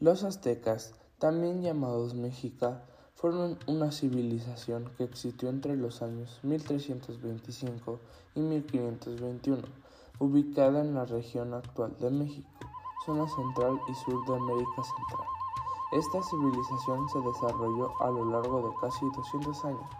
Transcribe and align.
Los 0.00 0.22
aztecas, 0.22 0.94
también 1.18 1.60
llamados 1.60 2.14
mexica, 2.14 2.84
fueron 3.16 3.58
una 3.66 3.90
civilización 3.90 4.88
que 4.96 5.02
existió 5.02 5.48
entre 5.48 5.74
los 5.74 6.02
años 6.02 6.38
1325 6.44 7.98
y 8.36 8.40
1521, 8.40 9.60
ubicada 10.20 10.82
en 10.82 10.94
la 10.94 11.04
región 11.04 11.52
actual 11.52 11.96
de 11.98 12.10
México, 12.10 12.48
zona 13.04 13.26
central 13.28 13.80
y 13.88 13.94
sur 13.94 14.24
de 14.24 14.36
América 14.36 14.84
Central. 14.84 15.28
Esta 15.90 16.22
civilización 16.22 17.08
se 17.08 17.18
desarrolló 17.18 18.00
a 18.00 18.10
lo 18.10 18.24
largo 18.30 18.68
de 18.68 18.76
casi 18.80 19.04
200 19.16 19.64
años 19.64 19.90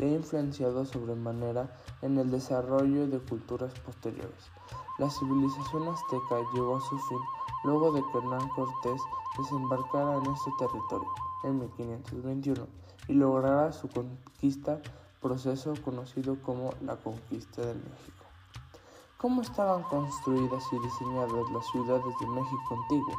y 0.00 0.04
ha 0.04 0.08
influenciado 0.08 0.84
sobremanera 0.84 1.74
en 2.02 2.18
el 2.18 2.30
desarrollo 2.30 3.06
de 3.08 3.20
culturas 3.20 3.72
posteriores. 3.80 4.50
La 4.98 5.08
civilización 5.08 5.88
azteca 5.88 6.42
llegó 6.52 6.76
a 6.76 6.80
su 6.82 6.98
fin 6.98 7.20
luego 7.66 7.90
de 7.92 8.00
que 8.00 8.18
Hernán 8.18 8.48
Cortés 8.50 9.02
desembarcara 9.36 10.16
en 10.18 10.30
este 10.30 10.50
territorio 10.58 11.08
en 11.42 11.58
1521 11.58 12.66
y 13.08 13.12
lograra 13.14 13.72
su 13.72 13.88
conquista, 13.88 14.80
proceso 15.20 15.74
conocido 15.84 16.40
como 16.42 16.70
la 16.80 16.96
conquista 16.96 17.62
de 17.62 17.74
México. 17.74 18.24
¿Cómo 19.18 19.42
estaban 19.42 19.82
construidas 19.82 20.62
y 20.72 20.78
diseñadas 20.78 21.50
las 21.52 21.66
ciudades 21.66 22.14
de 22.20 22.26
México 22.26 22.76
antiguo? 22.82 23.14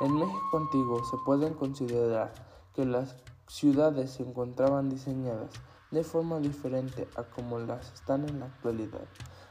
En 0.00 0.14
México 0.14 0.56
antiguo 0.56 1.04
se 1.04 1.16
pueden 1.18 1.54
considerar 1.54 2.32
que 2.74 2.84
las 2.84 3.16
ciudades 3.46 4.12
se 4.12 4.24
encontraban 4.24 4.90
diseñadas 4.90 5.50
de 5.90 6.02
forma 6.04 6.40
diferente 6.40 7.08
a 7.16 7.22
como 7.22 7.58
las 7.58 7.92
están 7.92 8.28
en 8.28 8.40
la 8.40 8.46
actualidad. 8.46 9.06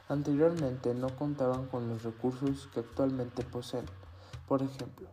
Anteriormente 0.07 0.93
no 0.95 1.09
contaban 1.15 1.67
con 1.67 1.87
los 1.87 2.03
recursos 2.03 2.67
que 2.73 2.79
actualmente 2.79 3.43
poseen. 3.43 3.85
Por 4.49 4.63
ejemplo, 4.63 5.07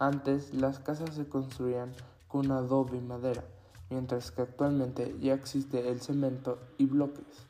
antes 0.00 0.52
las 0.52 0.80
casas 0.80 1.14
se 1.14 1.28
construían 1.28 1.92
con 2.26 2.50
adobe 2.50 2.98
y 2.98 3.00
madera, 3.00 3.44
mientras 3.88 4.32
que 4.32 4.42
actualmente 4.42 5.16
ya 5.20 5.32
existe 5.32 5.88
el 5.88 6.00
cemento 6.00 6.58
y 6.76 6.86
bloques. 6.86 7.46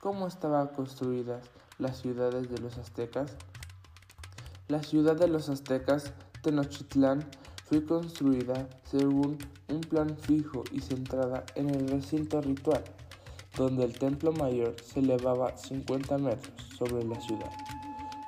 ¿Cómo 0.00 0.26
estaban 0.26 0.68
construidas 0.68 1.46
las 1.78 1.96
ciudades 1.96 2.50
de 2.50 2.58
los 2.58 2.76
aztecas? 2.76 3.32
La 4.68 4.82
ciudad 4.82 5.16
de 5.16 5.28
los 5.28 5.48
aztecas, 5.48 6.12
Tenochtitlán, 6.42 7.24
fue 7.64 7.86
construida 7.86 8.68
según 8.84 9.38
un 9.70 9.80
plan 9.80 10.18
fijo 10.18 10.62
y 10.72 10.80
centrada 10.80 11.46
en 11.54 11.70
el 11.70 11.88
recinto 11.88 12.42
ritual, 12.42 12.84
donde 13.56 13.84
el 13.84 13.98
templo 13.98 14.32
mayor 14.32 14.76
se 14.82 15.00
elevaba 15.00 15.56
50 15.56 16.18
metros 16.18 16.52
sobre 16.76 17.02
la 17.02 17.18
ciudad. 17.18 17.50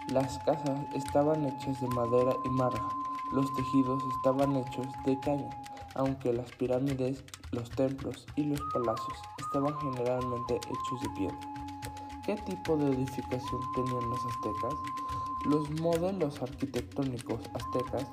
Las 0.08 0.38
casas 0.41 0.80
estaban 0.94 1.47
hechas 1.47 1.80
de 1.80 1.88
madera 1.88 2.34
y 2.44 2.48
marga, 2.50 2.88
los 3.33 3.52
tejidos 3.55 4.02
estaban 4.16 4.55
hechos 4.56 4.86
de 5.06 5.19
caña, 5.20 5.50
aunque 5.94 6.33
las 6.33 6.52
pirámides, 6.52 7.24
los 7.52 7.70
templos 7.70 8.27
y 8.36 8.44
los 8.44 8.60
palacios 8.72 9.19
estaban 9.38 9.75
generalmente 9.80 10.56
hechos 10.56 11.00
de 11.02 11.08
piedra. 11.16 11.38
¿Qué 12.27 12.36
tipo 12.36 12.77
de 12.77 12.92
edificación 12.92 13.60
tenían 13.75 14.10
los 14.10 14.20
aztecas? 14.27 14.75
Los 15.47 15.70
modelos 15.80 16.42
arquitectónicos 16.42 17.41
aztecas 17.55 18.06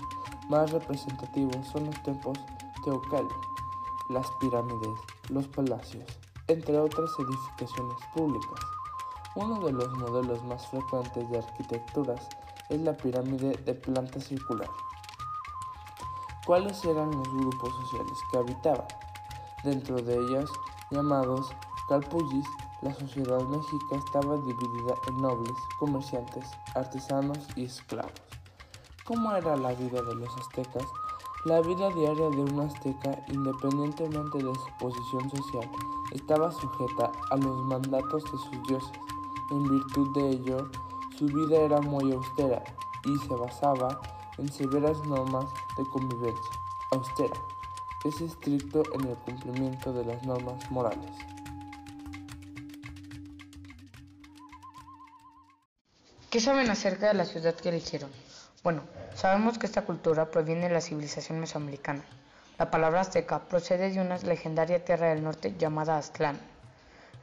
más 0.50 0.72
representativos 0.72 1.68
son 1.68 1.86
los 1.86 2.04
templos 2.04 2.40
teocalli, 2.86 3.28
las 4.10 4.28
pirámides, 4.40 4.98
los 5.30 5.48
palacios, 5.50 6.06
entre 6.48 6.80
otras 6.80 7.10
edificaciones 7.20 7.98
públicas. 8.14 8.71
Uno 9.36 9.60
de 9.66 9.72
los 9.72 9.90
modelos 9.94 10.44
más 10.44 10.68
frecuentes 10.68 11.30
de 11.30 11.38
arquitecturas 11.38 12.28
es 12.70 12.82
la 12.82 12.96
pirámide 12.98 13.56
de 13.66 13.74
planta 13.74 14.20
circular. 14.20 14.70
¿Cuáles 16.46 16.84
eran 16.84 17.12
los 17.12 17.30
grupos 17.30 17.70
sociales 17.82 18.18
que 18.30 18.38
habitaban? 18.40 18.88
Dentro 19.64 19.96
de 20.02 20.16
ellos, 20.16 20.52
llamados 20.90 21.50
calpullis, 21.88 22.46
la 22.82 22.94
sociedad 22.94 23.42
mexica 23.44 23.96
estaba 23.96 24.36
dividida 24.36 24.96
en 25.08 25.22
nobles, 25.22 25.54
comerciantes, 25.80 26.46
artesanos 26.76 27.38
y 27.56 27.66
esclavos. 27.66 28.12
¿Cómo 29.06 29.34
era 29.34 29.56
la 29.56 29.74
vida 29.74 30.02
de 30.02 30.16
los 30.16 30.36
aztecas? 30.38 30.86
La 31.46 31.62
vida 31.62 31.90
diaria 31.90 32.30
de 32.30 32.42
un 32.42 32.60
azteca, 32.60 33.18
independientemente 33.30 34.38
de 34.40 34.54
su 34.56 34.68
posición 34.80 35.30
social, 35.30 35.70
estaba 36.14 36.52
sujeta 36.52 37.12
a 37.30 37.38
los 37.38 37.64
mandatos 37.64 38.24
de 38.26 38.38
sus 38.38 38.68
dioses. 38.68 39.11
En 39.52 39.64
virtud 39.70 40.16
de 40.16 40.30
ello, 40.30 40.72
su 41.18 41.26
vida 41.26 41.60
era 41.62 41.82
muy 41.82 42.12
austera 42.14 42.64
y 43.06 43.18
se 43.28 43.36
basaba 43.36 44.02
en 44.38 44.52
severas 44.52 44.98
normas 45.06 45.46
de 45.78 45.84
convivencia. 45.92 46.52
Austera 46.92 47.36
es 48.06 48.22
estricto 48.22 48.84
en 48.94 49.10
el 49.10 49.16
cumplimiento 49.18 49.94
de 49.94 50.06
las 50.06 50.24
normas 50.24 50.72
morales. 50.72 51.12
¿Qué 56.30 56.40
saben 56.40 56.70
acerca 56.70 57.10
de 57.10 57.14
la 57.14 57.26
ciudad 57.26 57.54
que 57.56 57.70
eligieron? 57.70 58.10
Bueno, 58.64 58.84
sabemos 59.16 59.58
que 59.58 59.66
esta 59.66 59.86
cultura 59.86 60.32
proviene 60.32 60.70
de 60.70 60.74
la 60.74 60.82
civilización 60.82 61.42
mesoamericana. 61.42 62.04
La 62.58 62.72
palabra 62.72 63.02
azteca 63.02 63.40
procede 63.40 63.92
de 63.92 64.00
una 64.00 64.18
legendaria 64.18 64.86
tierra 64.86 65.10
del 65.10 65.24
norte 65.24 65.56
llamada 65.58 65.98
Aztlán. 65.98 66.40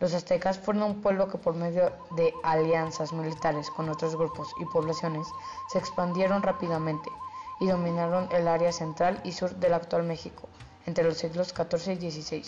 Los 0.00 0.14
aztecas 0.14 0.58
fueron 0.58 0.84
un 0.84 1.00
pueblo 1.02 1.28
que 1.28 1.38
por 1.38 1.54
medio 1.54 1.92
de 2.12 2.32
alianzas 2.44 3.12
militares 3.12 3.68
con 3.70 3.88
otros 3.88 4.14
grupos 4.14 4.52
y 4.60 4.64
poblaciones 4.66 5.26
se 5.72 5.78
expandieron 5.78 6.42
rápidamente 6.42 7.10
y 7.58 7.66
dominaron 7.66 8.28
el 8.30 8.46
área 8.46 8.70
central 8.70 9.20
y 9.24 9.32
sur 9.32 9.56
del 9.56 9.74
actual 9.74 10.04
México 10.04 10.48
entre 10.86 11.04
los 11.04 11.18
siglos 11.18 11.48
XIV 11.48 12.00
y 12.00 12.10
XVI. 12.10 12.44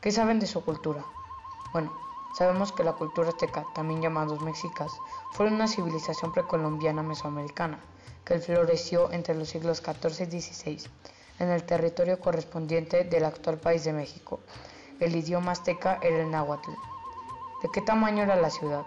¿Qué 0.00 0.12
saben 0.12 0.38
de 0.38 0.46
su 0.46 0.64
cultura? 0.64 1.04
Bueno, 1.72 1.92
sabemos 2.38 2.72
que 2.72 2.84
la 2.84 2.92
cultura 2.92 3.30
azteca, 3.30 3.66
también 3.74 4.00
llamados 4.00 4.40
mexicas, 4.40 4.92
fue 5.32 5.48
una 5.48 5.66
civilización 5.66 6.32
precolombiana 6.32 7.02
mesoamericana 7.02 7.80
que 8.24 8.38
floreció 8.38 9.10
entre 9.10 9.34
los 9.34 9.48
siglos 9.48 9.78
XIV 9.78 10.32
y 10.32 10.40
XVI 10.40 10.88
en 11.40 11.48
el 11.48 11.64
territorio 11.64 12.20
correspondiente 12.20 13.02
del 13.04 13.24
actual 13.24 13.58
país 13.58 13.82
de 13.84 13.92
México. 13.92 14.40
El 15.00 15.16
idioma 15.16 15.52
azteca 15.52 15.98
era 16.02 16.20
el 16.20 16.30
náhuatl. 16.30 16.72
¿De 17.62 17.70
qué 17.72 17.80
tamaño 17.80 18.22
era 18.22 18.36
la 18.36 18.50
ciudad? 18.50 18.84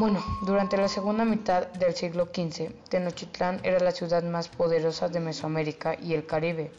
Bueno, 0.00 0.20
durante 0.42 0.76
la 0.76 0.88
segunda 0.88 1.24
mitad 1.24 1.68
del 1.68 1.94
siglo 1.94 2.24
XV, 2.34 2.72
Tenochtitlán 2.88 3.60
era 3.62 3.78
la 3.78 3.92
ciudad 3.92 4.24
más 4.24 4.48
poderosa 4.48 5.08
de 5.08 5.20
Mesoamérica 5.20 5.94
y 5.94 6.14
el 6.14 6.26
Caribe, 6.26 6.72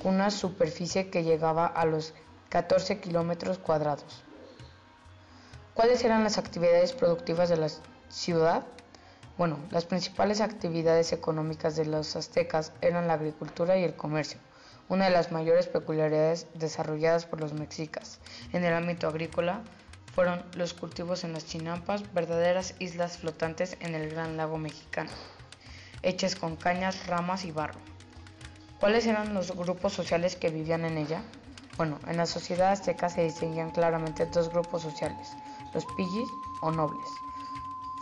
con 0.00 0.14
una 0.14 0.30
superficie 0.30 1.10
que 1.10 1.24
llegaba 1.24 1.66
a 1.66 1.84
los 1.86 2.14
14 2.50 3.00
kilómetros 3.00 3.58
cuadrados. 3.58 4.22
¿Cuáles 5.74 6.04
eran 6.04 6.22
las 6.22 6.38
actividades 6.38 6.92
productivas 6.92 7.48
de 7.48 7.56
la 7.56 7.68
ciudad? 8.08 8.64
Bueno, 9.38 9.58
las 9.72 9.86
principales 9.86 10.40
actividades 10.40 11.12
económicas 11.12 11.74
de 11.74 11.86
los 11.86 12.14
aztecas 12.14 12.72
eran 12.80 13.08
la 13.08 13.14
agricultura 13.14 13.76
y 13.76 13.82
el 13.82 13.96
comercio 13.96 14.38
una 14.88 15.06
de 15.06 15.10
las 15.10 15.32
mayores 15.32 15.66
peculiaridades 15.66 16.46
desarrolladas 16.54 17.26
por 17.26 17.40
los 17.40 17.52
mexicas 17.52 18.20
en 18.52 18.64
el 18.64 18.72
ámbito 18.72 19.08
agrícola 19.08 19.62
fueron 20.14 20.42
los 20.54 20.72
cultivos 20.72 21.24
en 21.24 21.34
las 21.34 21.46
chinampas, 21.46 22.12
verdaderas 22.14 22.74
islas 22.78 23.18
flotantes 23.18 23.76
en 23.80 23.94
el 23.94 24.08
gran 24.08 24.36
lago 24.36 24.56
mexicano, 24.56 25.10
hechas 26.02 26.36
con 26.36 26.56
cañas, 26.56 27.06
ramas 27.06 27.44
y 27.44 27.52
barro. 27.52 27.78
¿Cuáles 28.80 29.06
eran 29.06 29.34
los 29.34 29.54
grupos 29.54 29.92
sociales 29.92 30.36
que 30.36 30.48
vivían 30.48 30.84
en 30.86 30.96
ella? 30.96 31.22
Bueno, 31.76 31.98
en 32.06 32.16
la 32.16 32.24
sociedad 32.24 32.72
azteca 32.72 33.10
se 33.10 33.24
distinguían 33.24 33.72
claramente 33.72 34.24
dos 34.24 34.48
grupos 34.48 34.82
sociales, 34.82 35.28
los 35.74 35.84
pillis 35.96 36.28
o 36.62 36.70
nobles. 36.70 37.08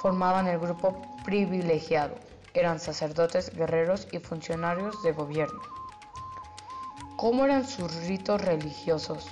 Formaban 0.01 0.47
el 0.47 0.61
grupo 0.61 0.97
privilegiado, 1.25 2.15
eran 2.53 2.78
sacerdotes, 2.78 3.53
guerreros 3.56 4.06
y 4.12 4.21
funcionarios 4.21 5.03
de 5.03 5.10
gobierno. 5.10 5.73
¿Cómo 7.16 7.45
eran 7.45 7.65
sus 7.65 7.95
ritos 8.07 8.41
religiosos? 8.41 9.28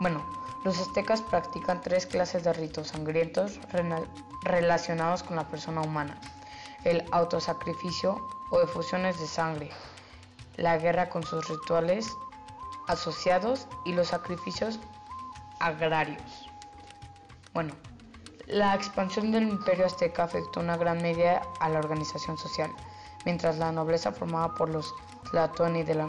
Bueno, 0.00 0.24
los 0.64 0.80
aztecas 0.80 1.20
practican 1.20 1.82
tres 1.82 2.06
clases 2.06 2.44
de 2.44 2.52
ritos 2.54 2.88
sangrientos 2.88 3.60
relacionados 4.42 5.22
con 5.22 5.36
la 5.36 5.46
persona 5.46 5.82
humana. 5.82 6.18
El 6.84 7.04
autosacrificio 7.12 8.26
o 8.50 8.60
efusiones 8.62 9.20
de 9.20 9.26
sangre, 9.26 9.70
la 10.56 10.78
guerra 10.78 11.10
con 11.10 11.24
sus 11.24 11.46
rituales 11.46 12.08
asociados 12.88 13.68
y 13.84 13.92
los 13.92 14.08
sacrificios 14.08 14.80
agrarios. 15.60 16.48
Bueno, 17.52 17.74
la 18.46 18.74
expansión 18.74 19.30
del 19.30 19.48
imperio 19.48 19.84
azteca 19.84 20.24
afectó 20.24 20.60
una 20.60 20.78
gran 20.78 21.02
medida 21.02 21.42
a 21.60 21.68
la 21.68 21.80
organización 21.80 22.38
social, 22.38 22.70
mientras 23.26 23.58
la 23.58 23.72
nobleza 23.72 24.10
formada 24.10 24.54
por 24.54 24.70
los 24.70 24.94
tlatoani 25.30 25.82
de 25.82 25.96
la 25.96 26.08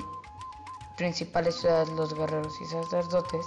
principales 0.97 1.55
ciudades, 1.55 1.89
los 1.89 2.13
guerreros 2.13 2.59
y 2.59 2.65
sacerdotes, 2.65 3.45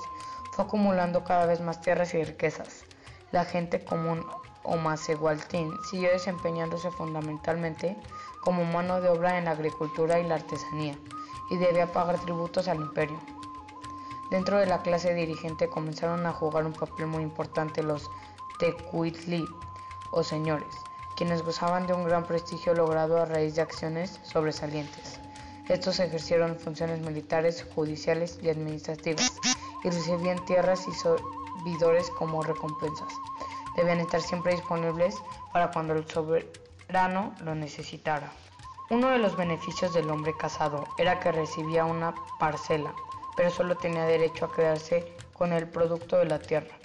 fue 0.52 0.64
acumulando 0.64 1.24
cada 1.24 1.46
vez 1.46 1.60
más 1.60 1.80
tierras 1.80 2.14
y 2.14 2.24
riquezas. 2.24 2.84
La 3.32 3.44
gente 3.44 3.84
común 3.84 4.24
o 4.62 4.76
macehualtín 4.76 5.72
siguió 5.90 6.10
desempeñándose 6.10 6.90
fundamentalmente 6.90 7.96
como 8.40 8.64
mano 8.64 9.00
de 9.00 9.08
obra 9.08 9.38
en 9.38 9.46
la 9.46 9.52
agricultura 9.52 10.18
y 10.18 10.26
la 10.26 10.36
artesanía, 10.36 10.96
y 11.50 11.56
debía 11.56 11.92
pagar 11.92 12.18
tributos 12.20 12.68
al 12.68 12.78
imperio. 12.80 13.18
Dentro 14.30 14.58
de 14.58 14.66
la 14.66 14.82
clase 14.82 15.12
dirigente 15.12 15.68
comenzaron 15.68 16.24
a 16.24 16.32
jugar 16.32 16.64
un 16.64 16.72
papel 16.72 17.06
muy 17.06 17.22
importante 17.22 17.82
los 17.82 18.08
tecuitli, 18.60 19.44
o 20.12 20.22
señores, 20.22 20.74
quienes 21.16 21.42
gozaban 21.42 21.86
de 21.86 21.94
un 21.94 22.04
gran 22.04 22.24
prestigio 22.24 22.74
logrado 22.74 23.20
a 23.20 23.24
raíz 23.24 23.56
de 23.56 23.62
acciones 23.62 24.20
sobresalientes. 24.22 25.20
Estos 25.70 26.00
ejercieron 26.00 26.58
funciones 26.58 27.00
militares, 27.00 27.66
judiciales 27.74 28.38
y 28.42 28.50
administrativas, 28.50 29.32
y 29.82 29.88
recibían 29.88 30.44
tierras 30.44 30.86
y 30.86 30.92
servidores 30.92 32.10
como 32.18 32.42
recompensas. 32.42 33.12
Debían 33.76 34.00
estar 34.00 34.20
siempre 34.20 34.52
disponibles 34.52 35.14
para 35.52 35.70
cuando 35.70 35.94
el 35.94 36.06
soberano 36.06 37.34
lo 37.42 37.54
necesitara. 37.54 38.30
Uno 38.90 39.08
de 39.08 39.18
los 39.18 39.36
beneficios 39.36 39.94
del 39.94 40.10
hombre 40.10 40.36
casado 40.36 40.84
era 40.98 41.20
que 41.20 41.32
recibía 41.32 41.86
una 41.86 42.14
parcela 42.38 42.92
pero 43.40 43.50
solo 43.50 43.74
tenía 43.74 44.04
derecho 44.04 44.44
a 44.44 44.52
quedarse 44.52 45.14
con 45.32 45.54
el 45.54 45.66
producto 45.66 46.18
de 46.18 46.26
la 46.26 46.40
tierra. 46.40 46.76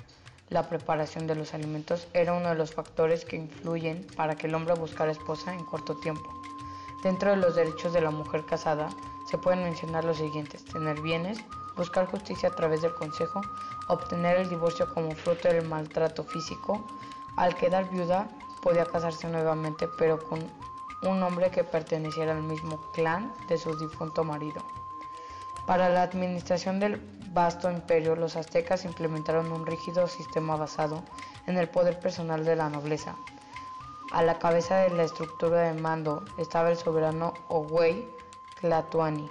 La 0.48 0.70
preparación 0.70 1.28
de 1.28 1.36
los 1.36 1.54
alimentos 1.54 2.08
era 2.14 2.32
uno 2.32 2.48
de 2.48 2.56
los 2.56 2.74
factores 2.74 3.26
que 3.26 3.36
influyen 3.36 4.08
para 4.16 4.36
que 4.36 4.48
el 4.48 4.56
hombre 4.56 4.74
buscara 4.76 5.12
esposa 5.12 5.54
en 5.54 5.66
corto 5.66 5.98
tiempo. 5.98 6.32
Dentro 7.06 7.30
de 7.30 7.38
los 7.38 7.54
derechos 7.54 7.94
de 7.94 8.02
la 8.02 8.10
mujer 8.10 8.48
casada 8.48 8.90
se 9.28 9.38
pueden 9.38 9.62
mencionar 9.62 10.04
los 10.04 10.18
siguientes, 10.18 10.66
tener 10.66 11.00
bienes, 11.02 11.38
buscar 11.78 12.08
justicia 12.08 12.50
a 12.50 12.56
través 12.56 12.82
del 12.82 12.96
consejo, 12.96 13.42
obtener 13.88 14.38
el 14.38 14.50
divorcio 14.50 14.92
como 14.92 15.12
fruto 15.12 15.48
del 15.48 15.68
maltrato 15.68 16.24
físico, 16.24 16.84
al 17.36 17.54
quedar 17.54 17.92
viuda 17.92 18.28
podía 18.64 18.88
casarse 18.88 19.28
nuevamente 19.28 19.88
pero 20.00 20.18
con 20.18 20.40
un 21.04 21.22
hombre 21.22 21.52
que 21.52 21.64
perteneciera 21.64 22.32
al 22.32 22.42
mismo 22.42 22.82
clan 22.92 23.32
de 23.50 23.60
su 23.60 23.78
difunto 23.78 24.24
marido. 24.24 24.64
Para 25.68 25.90
la 25.90 26.02
administración 26.02 26.80
del 26.80 27.00
vasto 27.34 27.70
imperio, 27.70 28.16
los 28.16 28.36
aztecas 28.36 28.84
implementaron 28.84 29.52
un 29.52 29.68
rígido 29.68 30.08
sistema 30.08 30.56
basado 30.56 31.04
en 31.46 31.60
el 31.60 31.70
poder 31.70 32.00
personal 32.00 32.44
de 32.44 32.56
la 32.56 32.68
nobleza. 32.68 33.16
A 34.16 34.24
la 34.24 34.40
cabeza 34.40 34.78
de 34.78 34.92
la 34.92 35.04
estructura 35.04 35.64
de 35.64 35.74
mando 35.74 36.24
estaba 36.38 36.72
el 36.72 36.78
soberano 36.78 37.34
Owei 37.50 38.08
Tlatoani, 38.62 39.30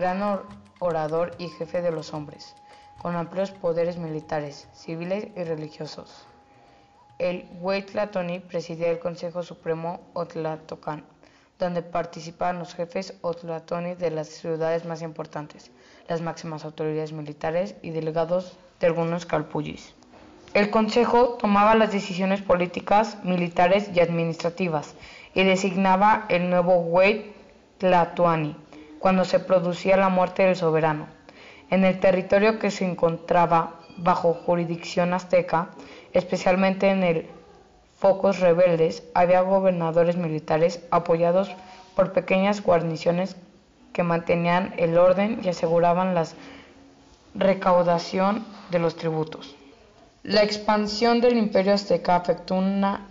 gran 0.00 0.40
orador 0.80 1.36
y 1.38 1.48
jefe 1.48 1.80
de 1.80 1.92
los 1.92 2.12
hombres, 2.12 2.56
con 3.00 3.14
amplios 3.14 3.52
poderes 3.52 3.98
militares, 3.98 4.66
civiles 4.74 5.28
y 5.36 5.44
religiosos. 5.44 6.26
El 7.20 7.48
Huey 7.60 7.82
Tlatoani 7.82 8.40
presidía 8.40 8.90
el 8.90 8.98
Consejo 8.98 9.44
Supremo 9.44 10.00
Otlatocan, 10.14 11.04
donde 11.60 11.82
participaban 11.82 12.58
los 12.58 12.74
jefes 12.74 13.14
Otlatoni 13.20 13.94
de 13.94 14.10
las 14.10 14.26
ciudades 14.26 14.84
más 14.86 15.02
importantes, 15.02 15.70
las 16.08 16.20
máximas 16.20 16.64
autoridades 16.64 17.12
militares 17.12 17.76
y 17.80 17.90
delegados 17.90 18.58
de 18.80 18.88
algunos 18.88 19.24
calpullis. 19.24 19.94
El 20.56 20.70
Consejo 20.70 21.36
tomaba 21.38 21.74
las 21.74 21.92
decisiones 21.92 22.40
políticas, 22.40 23.18
militares 23.22 23.90
y 23.94 24.00
administrativas 24.00 24.94
y 25.34 25.44
designaba 25.44 26.24
el 26.30 26.48
nuevo 26.48 26.78
Huey 26.78 27.34
Tlatoani 27.76 28.56
cuando 28.98 29.26
se 29.26 29.38
producía 29.38 29.98
la 29.98 30.08
muerte 30.08 30.44
del 30.44 30.56
soberano. 30.56 31.08
En 31.68 31.84
el 31.84 32.00
territorio 32.00 32.58
que 32.58 32.70
se 32.70 32.86
encontraba 32.86 33.74
bajo 33.98 34.32
jurisdicción 34.32 35.12
azteca, 35.12 35.72
especialmente 36.14 36.88
en 36.88 37.02
el 37.02 37.26
focos 37.98 38.40
rebeldes, 38.40 39.02
había 39.12 39.42
gobernadores 39.42 40.16
militares 40.16 40.80
apoyados 40.90 41.54
por 41.94 42.14
pequeñas 42.14 42.62
guarniciones 42.62 43.36
que 43.92 44.04
mantenían 44.04 44.72
el 44.78 44.96
orden 44.96 45.38
y 45.42 45.50
aseguraban 45.50 46.14
la 46.14 46.24
recaudación 47.34 48.46
de 48.70 48.78
los 48.78 48.96
tributos. 48.96 49.54
La 50.28 50.42
expansión 50.42 51.20
del 51.20 51.38
imperio 51.38 51.72
azteca 51.72 52.16
afectó 52.16 52.56
una 52.56 53.06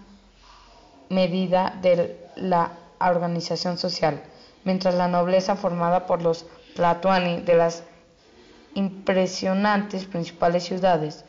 medida 1.07 1.79
de 1.81 2.19
la 2.35 2.73
organización 2.99 3.77
social, 3.77 4.21
mientras 4.65 4.95
la 4.95 5.07
nobleza 5.07 5.55
formada 5.55 6.07
por 6.07 6.21
los 6.21 6.45
Tlatoani 6.75 7.39
de 7.39 7.55
las 7.55 7.83
impresionantes 8.73 10.03
principales 10.03 10.65
ciudades, 10.65 11.23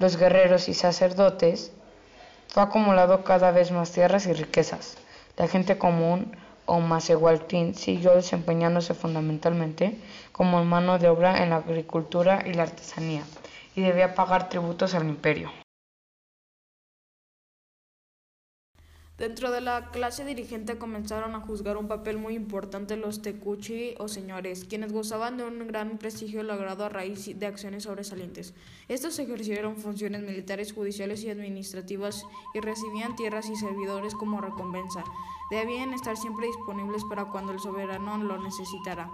los 0.00 0.16
guerreros 0.16 0.68
y 0.68 0.74
sacerdotes, 0.74 1.70
fue 2.48 2.64
acumulando 2.64 3.22
cada 3.22 3.52
vez 3.52 3.70
más 3.70 3.92
tierras 3.92 4.26
y 4.26 4.32
riquezas. 4.32 4.96
La 5.36 5.46
gente 5.46 5.78
común 5.78 6.36
o 6.66 6.80
Macehualtín 6.80 7.76
siguió 7.76 8.16
desempeñándose 8.16 8.92
fundamentalmente 8.92 10.00
como 10.32 10.64
mano 10.64 10.98
de 10.98 11.08
obra 11.08 11.44
en 11.44 11.50
la 11.50 11.58
agricultura 11.58 12.42
y 12.44 12.54
la 12.54 12.64
artesanía, 12.64 13.22
y 13.74 13.82
debía 13.82 14.14
pagar 14.14 14.48
tributos 14.48 14.94
al 14.94 15.08
imperio. 15.08 15.50
Dentro 19.18 19.50
de 19.50 19.60
la 19.60 19.90
clase 19.90 20.24
dirigente 20.24 20.78
comenzaron 20.78 21.34
a 21.34 21.40
juzgar 21.40 21.76
un 21.76 21.88
papel 21.88 22.18
muy 22.18 22.36
importante 22.36 22.96
los 22.96 23.20
tecuchi 23.20 23.96
o 23.98 24.06
señores, 24.06 24.64
quienes 24.64 24.92
gozaban 24.92 25.36
de 25.36 25.42
un 25.42 25.66
gran 25.66 25.98
prestigio 25.98 26.44
logrado 26.44 26.84
a 26.84 26.88
raíz 26.88 27.36
de 27.36 27.46
acciones 27.46 27.82
sobresalientes. 27.82 28.54
Estos 28.86 29.18
ejercieron 29.18 29.76
funciones 29.76 30.22
militares, 30.22 30.72
judiciales 30.72 31.24
y 31.24 31.30
administrativas 31.30 32.22
y 32.54 32.60
recibían 32.60 33.16
tierras 33.16 33.50
y 33.50 33.56
servidores 33.56 34.14
como 34.14 34.40
recompensa. 34.40 35.02
Debían 35.50 35.94
estar 35.94 36.16
siempre 36.16 36.46
disponibles 36.46 37.02
para 37.08 37.24
cuando 37.24 37.50
el 37.50 37.58
soberano 37.58 38.18
lo 38.18 38.40
necesitara. 38.40 39.10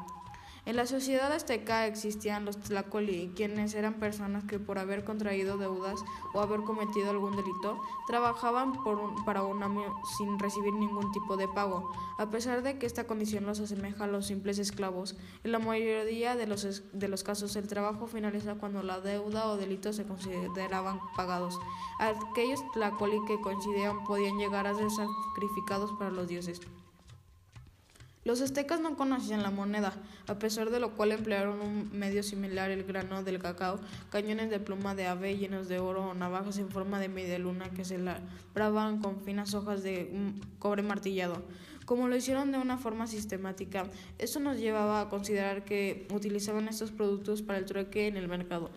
En 0.66 0.76
la 0.76 0.86
sociedad 0.86 1.30
azteca 1.30 1.86
existían 1.86 2.46
los 2.46 2.56
tlacoli, 2.56 3.30
quienes 3.36 3.74
eran 3.74 3.94
personas 4.00 4.44
que 4.44 4.58
por 4.58 4.78
haber 4.78 5.04
contraído 5.04 5.58
deudas 5.58 6.02
o 6.32 6.40
haber 6.40 6.60
cometido 6.60 7.10
algún 7.10 7.36
delito, 7.36 7.78
trabajaban 8.06 8.72
para 9.26 9.42
un 9.42 9.62
año 9.62 9.94
sin 10.16 10.38
recibir 10.38 10.72
ningún 10.72 11.12
tipo 11.12 11.36
de 11.36 11.48
pago. 11.48 11.92
A 12.16 12.30
pesar 12.30 12.62
de 12.62 12.78
que 12.78 12.86
esta 12.86 13.06
condición 13.06 13.44
los 13.44 13.60
asemeja 13.60 14.04
a 14.04 14.06
los 14.06 14.26
simples 14.26 14.58
esclavos, 14.58 15.16
en 15.44 15.52
la 15.52 15.58
mayoría 15.58 16.34
de 16.34 16.46
los, 16.46 16.82
de 16.94 17.08
los 17.08 17.24
casos 17.24 17.56
el 17.56 17.68
trabajo 17.68 18.06
finaliza 18.06 18.54
cuando 18.54 18.82
la 18.82 19.00
deuda 19.00 19.48
o 19.48 19.58
delito 19.58 19.92
se 19.92 20.06
consideraban 20.06 20.98
pagados. 21.14 21.60
Aquellos 21.98 22.60
tlacoli 22.72 23.22
que 23.26 23.38
coincidían 23.42 24.02
podían 24.04 24.38
llegar 24.38 24.66
a 24.66 24.74
ser 24.74 24.88
sacrificados 24.90 25.92
para 25.98 26.10
los 26.10 26.26
dioses. 26.26 26.62
Los 28.24 28.40
aztecas 28.40 28.80
no 28.80 28.96
conocían 28.96 29.42
la 29.42 29.50
moneda, 29.50 29.92
a 30.26 30.38
pesar 30.38 30.70
de 30.70 30.80
lo 30.80 30.92
cual 30.92 31.12
emplearon 31.12 31.60
un 31.60 31.90
medio 31.92 32.22
similar 32.22 32.70
el 32.70 32.84
grano 32.84 33.22
del 33.22 33.38
cacao, 33.38 33.78
cañones 34.10 34.48
de 34.48 34.58
pluma 34.58 34.94
de 34.94 35.06
ave 35.06 35.36
llenos 35.36 35.68
de 35.68 35.78
oro 35.78 36.08
o 36.08 36.14
navajas 36.14 36.56
en 36.56 36.70
forma 36.70 36.98
de 36.98 37.08
media 37.10 37.38
luna 37.38 37.68
que 37.68 37.84
se 37.84 37.98
labraban 37.98 39.02
con 39.02 39.20
finas 39.20 39.52
hojas 39.52 39.82
de 39.82 40.10
cobre 40.58 40.82
martillado. 40.82 41.42
Como 41.84 42.08
lo 42.08 42.16
hicieron 42.16 42.50
de 42.50 42.56
una 42.56 42.78
forma 42.78 43.06
sistemática, 43.06 43.84
eso 44.16 44.40
nos 44.40 44.56
llevaba 44.56 45.02
a 45.02 45.08
considerar 45.10 45.66
que 45.66 46.08
utilizaban 46.10 46.66
estos 46.66 46.92
productos 46.92 47.42
para 47.42 47.58
el 47.58 47.66
trueque 47.66 48.06
en 48.06 48.16
el 48.16 48.26
mercado. 48.26 48.70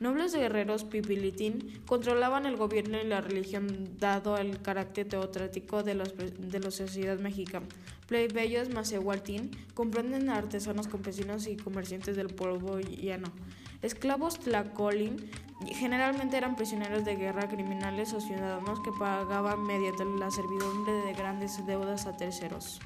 Nobles 0.00 0.34
guerreros 0.34 0.84
pipilitín 0.84 1.82
controlaban 1.84 2.46
el 2.46 2.56
gobierno 2.56 2.96
y 2.98 3.06
la 3.06 3.20
religión 3.20 3.98
dado 3.98 4.38
el 4.38 4.62
carácter 4.62 5.06
teocrático 5.06 5.82
de, 5.82 5.92
los, 5.92 6.14
de 6.16 6.58
la 6.58 6.70
sociedad 6.70 7.18
mexicana. 7.18 7.66
Plebeyos 8.06 8.70
Macehualtín 8.70 9.50
comprenden 9.74 10.30
a 10.30 10.36
artesanos, 10.36 10.88
campesinos 10.88 11.46
y 11.46 11.58
comerciantes 11.58 12.16
del 12.16 12.28
pueblo 12.28 12.80
llano. 12.80 13.30
Esclavos 13.82 14.40
tlacolin 14.40 15.30
generalmente 15.66 16.38
eran 16.38 16.56
prisioneros 16.56 17.04
de 17.04 17.16
guerra, 17.16 17.48
criminales 17.48 18.14
o 18.14 18.22
ciudadanos 18.22 18.80
que 18.80 18.92
pagaban 18.98 19.62
mediante 19.64 20.06
la 20.18 20.30
servidumbre 20.30 20.92
de 20.92 21.12
grandes 21.12 21.64
deudas 21.66 22.06
a 22.06 22.16
terceros. 22.16 22.80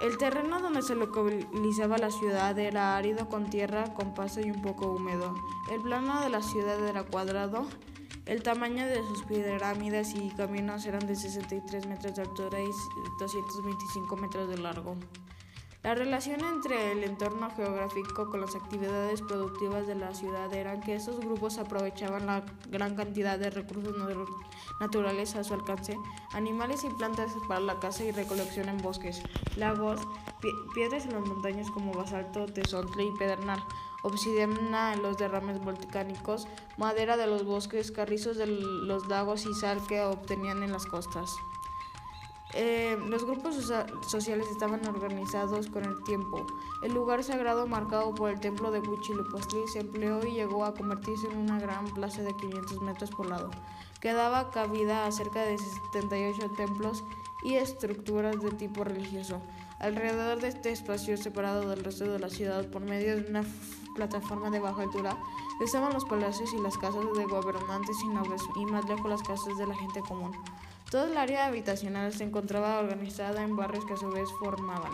El 0.00 0.16
terreno 0.16 0.60
donde 0.60 0.80
se 0.80 0.94
localizaba 0.94 1.98
la 1.98 2.10
ciudad 2.10 2.58
era 2.58 2.96
árido 2.96 3.28
con 3.28 3.50
tierra, 3.50 3.92
con 3.92 4.14
y 4.42 4.50
un 4.50 4.62
poco 4.62 4.92
húmedo. 4.92 5.34
El 5.70 5.82
plano 5.82 6.22
de 6.22 6.30
la 6.30 6.42
ciudad 6.42 6.82
era 6.88 7.02
cuadrado. 7.02 7.66
El 8.24 8.42
tamaño 8.42 8.86
de 8.86 9.02
sus 9.02 9.22
pirámides 9.24 10.14
y 10.14 10.30
caminos 10.30 10.86
eran 10.86 11.06
de 11.06 11.16
63 11.16 11.86
metros 11.86 12.14
de 12.14 12.22
altura 12.22 12.62
y 12.62 12.70
225 13.18 14.16
metros 14.16 14.48
de 14.48 14.56
largo. 14.56 14.96
La 15.82 15.94
relación 15.94 16.40
entre 16.44 16.92
el 16.92 17.04
entorno 17.04 17.50
geográfico 17.56 18.28
con 18.28 18.42
las 18.42 18.54
actividades 18.54 19.22
productivas 19.22 19.86
de 19.86 19.94
la 19.94 20.14
ciudad 20.14 20.52
era 20.52 20.78
que 20.78 20.94
estos 20.94 21.18
grupos 21.20 21.56
aprovechaban 21.56 22.26
la 22.26 22.44
gran 22.68 22.94
cantidad 22.96 23.38
de 23.38 23.48
recursos 23.48 23.96
naturales 24.78 25.36
a 25.36 25.42
su 25.42 25.54
alcance, 25.54 25.96
animales 26.32 26.84
y 26.84 26.90
plantas 26.90 27.32
para 27.48 27.60
la 27.60 27.80
caza 27.80 28.04
y 28.04 28.10
recolección 28.10 28.68
en 28.68 28.76
bosques, 28.76 29.22
lagos, 29.56 30.02
piedras 30.74 31.06
en 31.06 31.14
las 31.14 31.26
montañas 31.26 31.70
como 31.70 31.94
basalto, 31.94 32.44
tesontle 32.44 33.04
y 33.04 33.18
pedernal, 33.18 33.64
obsidiana 34.02 34.92
en 34.92 35.02
los 35.02 35.16
derrames 35.16 35.64
volcánicos, 35.64 36.46
madera 36.76 37.16
de 37.16 37.26
los 37.26 37.46
bosques, 37.46 37.90
carrizos 37.90 38.36
de 38.36 38.46
los 38.48 39.08
lagos 39.08 39.46
y 39.46 39.54
sal 39.54 39.80
que 39.88 40.02
obtenían 40.02 40.62
en 40.62 40.72
las 40.72 40.84
costas. 40.84 41.34
Eh, 42.54 42.98
los 43.06 43.24
grupos 43.24 43.72
sociales 44.06 44.46
estaban 44.50 44.84
organizados 44.86 45.68
con 45.68 45.84
el 45.84 46.02
tiempo. 46.02 46.46
El 46.82 46.92
lugar 46.94 47.22
sagrado 47.22 47.66
marcado 47.66 48.14
por 48.14 48.30
el 48.30 48.40
templo 48.40 48.70
de 48.70 48.80
Huitzilopochtli 48.80 49.68
se 49.68 49.80
empleó 49.80 50.26
y 50.26 50.32
llegó 50.32 50.64
a 50.64 50.74
convertirse 50.74 51.28
en 51.28 51.38
una 51.38 51.60
gran 51.60 51.86
plaza 51.94 52.22
de 52.22 52.34
500 52.34 52.82
metros 52.82 53.10
por 53.10 53.26
lado, 53.26 53.50
que 54.00 54.12
daba 54.12 54.50
cabida 54.50 55.06
a 55.06 55.12
cerca 55.12 55.42
de 55.42 55.58
78 55.58 56.50
templos 56.56 57.04
y 57.44 57.54
estructuras 57.54 58.40
de 58.42 58.50
tipo 58.50 58.82
religioso. 58.82 59.40
Alrededor 59.78 60.40
de 60.40 60.48
este 60.48 60.72
espacio 60.72 61.16
separado 61.16 61.68
del 61.68 61.84
resto 61.84 62.04
de 62.10 62.18
la 62.18 62.28
ciudad 62.28 62.68
por 62.70 62.82
medio 62.82 63.16
de 63.16 63.30
una 63.30 63.44
plataforma 63.94 64.50
de 64.50 64.60
baja 64.60 64.82
altura, 64.82 65.16
estaban 65.64 65.92
los 65.92 66.04
palacios 66.04 66.52
y 66.52 66.60
las 66.60 66.76
casas 66.78 67.04
de 67.16 67.24
gobernantes 67.24 67.96
y 68.04 68.08
nobles 68.08 68.42
y 68.56 68.66
más 68.66 68.84
lejos 68.88 69.08
las 69.08 69.22
casas 69.22 69.56
de 69.56 69.66
la 69.66 69.74
gente 69.74 70.00
común. 70.00 70.32
Toda 70.90 71.06
el 71.06 71.16
área 71.16 71.46
habitacional 71.46 72.12
se 72.12 72.24
encontraba 72.24 72.80
organizada 72.80 73.44
en 73.44 73.54
barrios 73.54 73.84
que 73.84 73.92
a 73.92 73.96
su 73.96 74.10
vez 74.10 74.28
formaban. 74.40 74.92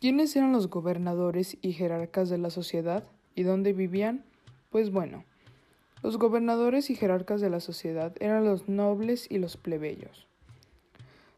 ¿Quiénes 0.00 0.36
eran 0.36 0.52
los 0.52 0.70
gobernadores 0.70 1.58
y 1.62 1.72
jerarcas 1.72 2.28
de 2.28 2.38
la 2.38 2.50
sociedad 2.50 3.08
y 3.34 3.42
dónde 3.42 3.72
vivían? 3.72 4.24
Pues 4.70 4.92
bueno, 4.92 5.24
los 6.04 6.16
gobernadores 6.16 6.88
y 6.88 6.94
jerarcas 6.94 7.40
de 7.40 7.50
la 7.50 7.58
sociedad 7.58 8.14
eran 8.20 8.44
los 8.44 8.68
nobles 8.68 9.26
y 9.28 9.38
los 9.38 9.56
plebeyos. 9.56 10.28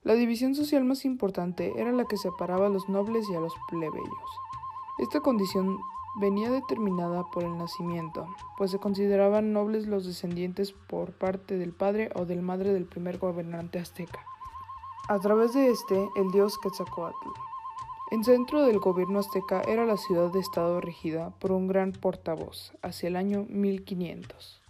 La 0.03 0.13
división 0.13 0.55
social 0.55 0.85
más 0.85 1.07
importante 1.07 1.73
era 1.79 1.93
la 1.93 2.05
que 2.05 2.19
separaba 2.19 2.67
a 2.67 2.71
los 2.71 2.91
nobles 2.91 3.25
y 3.31 3.35
a 3.35 3.41
los 3.41 3.55
plebeyos. 3.71 4.31
Esta 4.99 5.21
condición 5.21 5.79
venía 6.21 6.51
determinada 6.51 7.25
por 7.31 7.45
el 7.45 7.57
nacimiento, 7.57 8.27
pues 8.57 8.71
se 8.71 8.79
consideraban 8.79 9.53
nobles 9.53 9.87
los 9.87 10.05
descendientes 10.05 10.73
por 10.73 11.13
parte 11.13 11.59
del 11.59 11.73
padre 11.73 12.11
o 12.15 12.25
del 12.25 12.43
madre 12.43 12.73
del 12.73 12.87
primer 12.87 13.19
gobernante 13.19 13.79
azteca. 13.79 14.25
A 15.09 15.19
través 15.21 15.55
de 15.55 15.69
este, 15.69 16.09
el 16.17 16.31
dios 16.33 16.59
Quetzalcoatl. 16.59 17.29
En 18.11 18.25
centro 18.25 18.63
del 18.63 18.79
gobierno 18.79 19.19
azteca 19.19 19.61
era 19.63 19.85
la 19.85 19.97
ciudad 19.97 20.31
de 20.33 20.41
estado 20.41 20.81
regida 20.81 21.31
por 21.39 21.53
un 21.53 21.69
gran 21.69 21.93
portavoz 21.93 22.73
hacia 22.83 23.09
el 23.09 23.17
año 23.17 23.45
1500. 23.49 24.63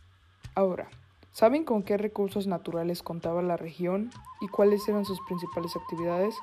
Ahora, 0.54 0.90
¿saben 1.32 1.64
con 1.64 1.82
qué 1.82 1.96
recursos 1.96 2.46
naturales 2.46 3.02
contaba 3.02 3.42
la 3.42 3.56
región 3.56 4.10
y 4.40 4.48
cuáles 4.48 4.88
eran 4.88 5.04
sus 5.04 5.20
principales 5.22 5.76
actividades? 5.76 6.34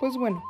Pues 0.00 0.16
bueno, 0.16 0.42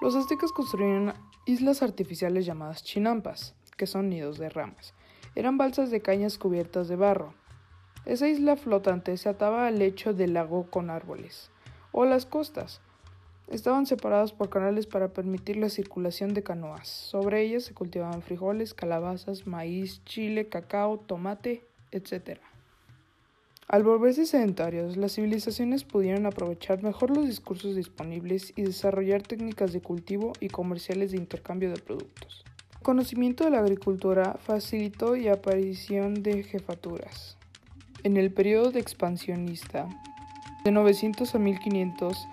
los 0.00 0.16
aztecas 0.16 0.52
construyeron 0.52 1.14
islas 1.44 1.82
artificiales 1.82 2.46
llamadas 2.46 2.84
chinampas, 2.84 3.54
que 3.76 3.86
son 3.86 4.08
nidos 4.08 4.38
de 4.38 4.48
ramas. 4.48 4.94
Eran 5.34 5.58
balsas 5.58 5.90
de 5.90 6.00
cañas 6.00 6.38
cubiertas 6.38 6.88
de 6.88 6.96
barro. 6.96 7.34
Esa 8.04 8.28
isla 8.28 8.56
flotante 8.56 9.16
se 9.16 9.28
ataba 9.28 9.66
al 9.66 9.78
lecho 9.78 10.12
del 10.12 10.34
lago 10.34 10.70
con 10.70 10.90
árboles, 10.90 11.50
o 11.90 12.04
las 12.04 12.26
costas. 12.26 12.80
Estaban 13.48 13.86
separadas 13.86 14.32
por 14.32 14.50
canales 14.50 14.86
para 14.86 15.08
permitir 15.08 15.56
la 15.56 15.68
circulación 15.68 16.32
de 16.32 16.42
canoas. 16.42 16.88
Sobre 16.88 17.42
ellas 17.42 17.64
se 17.64 17.74
cultivaban 17.74 18.22
frijoles, 18.22 18.72
calabazas, 18.72 19.46
maíz, 19.46 20.04
chile, 20.04 20.48
cacao, 20.48 20.98
tomate, 20.98 21.66
etc. 21.90 22.38
Al 23.72 23.84
volverse 23.84 24.26
sedentarios, 24.26 24.98
las 24.98 25.14
civilizaciones 25.14 25.84
pudieron 25.84 26.26
aprovechar 26.26 26.82
mejor 26.82 27.16
los 27.16 27.24
discursos 27.24 27.74
disponibles 27.74 28.52
y 28.54 28.64
desarrollar 28.64 29.22
técnicas 29.22 29.72
de 29.72 29.80
cultivo 29.80 30.34
y 30.40 30.48
comerciales 30.48 31.12
de 31.12 31.16
intercambio 31.16 31.70
de 31.70 31.80
productos. 31.80 32.44
El 32.74 32.82
conocimiento 32.82 33.44
de 33.44 33.50
la 33.50 33.60
agricultura 33.60 34.36
facilitó 34.44 35.16
la 35.16 35.32
aparición 35.32 36.22
de 36.22 36.42
jefaturas. 36.42 37.38
En 38.02 38.18
el 38.18 38.30
periodo 38.30 38.78
expansionista, 38.78 39.88
de 40.64 40.70
900 40.70 41.34
a 41.34 41.38
1500, 41.38 42.28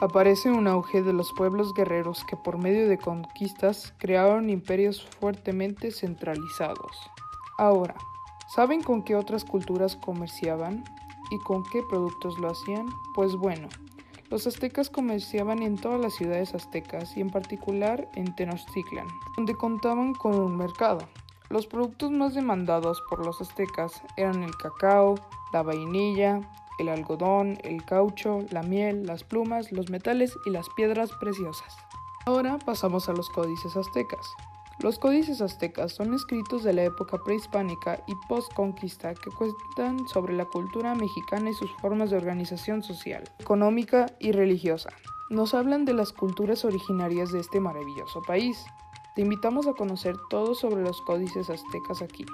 aparece 0.00 0.52
un 0.52 0.68
auge 0.68 1.02
de 1.02 1.12
los 1.12 1.32
pueblos 1.36 1.74
guerreros 1.74 2.24
que 2.24 2.36
por 2.36 2.56
medio 2.56 2.88
de 2.88 2.98
conquistas 2.98 3.94
crearon 3.98 4.48
imperios 4.48 5.04
fuertemente 5.18 5.90
centralizados. 5.90 6.96
Ahora, 7.58 7.96
¿Saben 8.54 8.82
con 8.82 9.02
qué 9.02 9.16
otras 9.16 9.44
culturas 9.44 9.96
comerciaban 9.96 10.84
y 11.30 11.38
con 11.40 11.64
qué 11.64 11.82
productos 11.82 12.38
lo 12.38 12.48
hacían? 12.48 12.86
Pues 13.14 13.34
bueno, 13.34 13.68
los 14.30 14.46
aztecas 14.46 14.88
comerciaban 14.88 15.62
en 15.62 15.76
todas 15.76 16.00
las 16.00 16.14
ciudades 16.14 16.54
aztecas 16.54 17.16
y 17.16 17.20
en 17.20 17.30
particular 17.30 18.08
en 18.14 18.34
Tenochtitlan, 18.34 19.06
donde 19.36 19.54
contaban 19.54 20.14
con 20.14 20.34
un 20.34 20.56
mercado. 20.56 21.08
Los 21.48 21.66
productos 21.66 22.10
más 22.10 22.34
demandados 22.34 23.02
por 23.08 23.24
los 23.24 23.40
aztecas 23.40 24.02
eran 24.16 24.42
el 24.42 24.56
cacao, 24.56 25.14
la 25.52 25.62
vainilla, 25.62 26.40
el 26.78 26.88
algodón, 26.88 27.58
el 27.62 27.84
caucho, 27.84 28.40
la 28.50 28.62
miel, 28.62 29.06
las 29.06 29.24
plumas, 29.24 29.72
los 29.72 29.90
metales 29.90 30.36
y 30.44 30.50
las 30.50 30.68
piedras 30.70 31.10
preciosas. 31.20 31.76
Ahora 32.26 32.58
pasamos 32.58 33.08
a 33.08 33.12
los 33.12 33.30
códices 33.30 33.76
aztecas. 33.76 34.26
Los 34.80 34.98
códices 34.98 35.40
aztecas 35.40 35.92
son 35.92 36.12
escritos 36.12 36.62
de 36.62 36.74
la 36.74 36.84
época 36.84 37.16
prehispánica 37.24 38.04
y 38.06 38.14
postconquista 38.28 39.14
que 39.14 39.30
cuentan 39.30 40.06
sobre 40.06 40.34
la 40.34 40.44
cultura 40.44 40.94
mexicana 40.94 41.48
y 41.48 41.54
sus 41.54 41.72
formas 41.80 42.10
de 42.10 42.18
organización 42.18 42.82
social, 42.82 43.24
económica 43.38 44.06
y 44.20 44.32
religiosa. 44.32 44.90
Nos 45.30 45.54
hablan 45.54 45.86
de 45.86 45.94
las 45.94 46.12
culturas 46.12 46.66
originarias 46.66 47.32
de 47.32 47.40
este 47.40 47.58
maravilloso 47.58 48.20
país. 48.20 48.66
Te 49.14 49.22
invitamos 49.22 49.66
a 49.66 49.72
conocer 49.72 50.14
todo 50.28 50.54
sobre 50.54 50.82
los 50.82 51.00
códices 51.00 51.48
aztecas 51.48 52.02
aquí. 52.02 52.26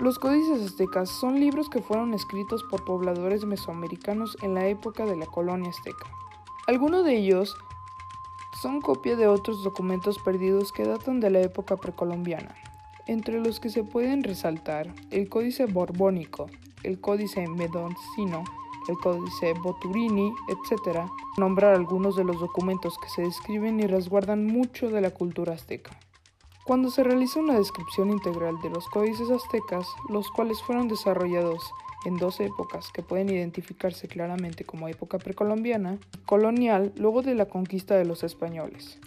Los 0.00 0.18
códices 0.18 0.62
aztecas 0.62 1.10
son 1.10 1.38
libros 1.38 1.68
que 1.68 1.82
fueron 1.82 2.14
escritos 2.14 2.64
por 2.64 2.84
pobladores 2.86 3.44
mesoamericanos 3.44 4.38
en 4.40 4.54
la 4.54 4.66
época 4.68 5.04
de 5.04 5.16
la 5.16 5.26
colonia 5.26 5.68
azteca. 5.68 6.06
Algunos 6.66 7.04
de 7.04 7.18
ellos 7.18 7.56
son 8.62 8.80
copia 8.80 9.14
de 9.14 9.28
otros 9.28 9.62
documentos 9.62 10.18
perdidos 10.18 10.72
que 10.72 10.84
datan 10.84 11.20
de 11.20 11.30
la 11.30 11.40
época 11.40 11.76
precolombiana, 11.76 12.54
entre 13.06 13.40
los 13.40 13.60
que 13.60 13.70
se 13.70 13.84
pueden 13.84 14.24
resaltar 14.24 14.92
el 15.10 15.28
Códice 15.28 15.66
Borbónico, 15.66 16.46
el 16.82 17.00
Códice 17.00 17.46
Medoncino, 17.46 18.42
el 18.88 18.96
Códice 18.98 19.52
Boturini, 19.54 20.32
etc., 20.48 21.00
nombrar 21.36 21.74
algunos 21.74 22.16
de 22.16 22.24
los 22.24 22.40
documentos 22.40 22.96
que 22.98 23.08
se 23.08 23.22
describen 23.22 23.78
y 23.80 23.86
resguardan 23.86 24.46
mucho 24.46 24.88
de 24.88 25.02
la 25.02 25.10
cultura 25.10 25.54
azteca. 25.54 25.98
Cuando 26.64 26.90
se 26.90 27.04
realiza 27.04 27.40
una 27.40 27.54
descripción 27.54 28.10
integral 28.10 28.60
de 28.60 28.70
los 28.70 28.88
códices 28.88 29.30
aztecas, 29.30 29.86
los 30.08 30.30
cuales 30.30 30.60
fueron 30.62 30.88
desarrollados 30.88 31.62
en 32.04 32.16
dos 32.16 32.40
épocas 32.40 32.90
que 32.92 33.02
pueden 33.02 33.30
identificarse 33.30 34.08
claramente 34.08 34.64
como 34.64 34.88
época 34.88 35.18
precolombiana 35.18 35.98
colonial 36.26 36.92
luego 36.96 37.22
de 37.22 37.34
la 37.34 37.46
conquista 37.46 37.96
de 37.96 38.04
los 38.04 38.22
españoles. 38.22 38.98